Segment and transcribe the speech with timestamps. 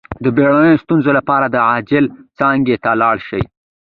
[0.23, 2.05] د بیړنیو ستونزو لپاره د عاجل
[2.37, 3.43] څانګې ته لاړ شئ